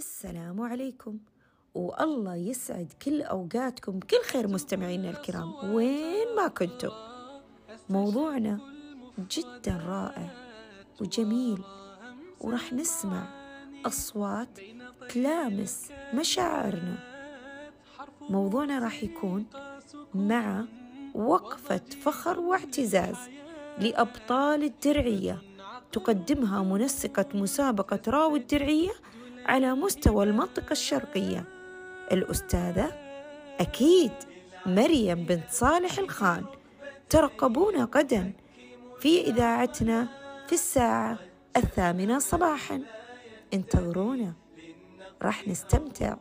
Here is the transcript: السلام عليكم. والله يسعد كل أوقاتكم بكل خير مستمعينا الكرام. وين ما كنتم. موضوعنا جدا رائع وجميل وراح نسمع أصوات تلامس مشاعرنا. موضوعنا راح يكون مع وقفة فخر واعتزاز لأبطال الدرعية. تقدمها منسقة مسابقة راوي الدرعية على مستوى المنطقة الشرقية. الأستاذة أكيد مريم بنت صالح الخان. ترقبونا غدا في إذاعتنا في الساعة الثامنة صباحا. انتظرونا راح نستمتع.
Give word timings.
السلام 0.00 0.60
عليكم. 0.60 1.18
والله 1.74 2.36
يسعد 2.36 2.92
كل 3.04 3.22
أوقاتكم 3.22 3.98
بكل 3.98 4.22
خير 4.32 4.48
مستمعينا 4.48 5.10
الكرام. 5.10 5.74
وين 5.74 6.36
ما 6.36 6.48
كنتم. 6.48 6.90
موضوعنا 7.90 8.60
جدا 9.30 9.76
رائع 9.86 10.30
وجميل 11.00 11.62
وراح 12.40 12.72
نسمع 12.72 13.26
أصوات 13.86 14.48
تلامس 15.08 15.92
مشاعرنا. 16.14 16.98
موضوعنا 18.20 18.78
راح 18.78 19.02
يكون 19.02 19.46
مع 20.14 20.64
وقفة 21.14 21.82
فخر 22.02 22.40
واعتزاز 22.40 23.16
لأبطال 23.78 24.64
الدرعية. 24.64 25.42
تقدمها 25.92 26.62
منسقة 26.62 27.26
مسابقة 27.34 28.00
راوي 28.08 28.38
الدرعية 28.38 28.92
على 29.50 29.74
مستوى 29.74 30.24
المنطقة 30.24 30.72
الشرقية. 30.72 31.44
الأستاذة 32.12 32.92
أكيد 33.60 34.12
مريم 34.66 35.24
بنت 35.24 35.50
صالح 35.50 35.98
الخان. 35.98 36.44
ترقبونا 37.08 37.88
غدا 37.96 38.32
في 39.00 39.20
إذاعتنا 39.20 40.08
في 40.46 40.52
الساعة 40.52 41.18
الثامنة 41.56 42.18
صباحا. 42.18 42.82
انتظرونا 43.54 44.32
راح 45.22 45.48
نستمتع. 45.48 46.16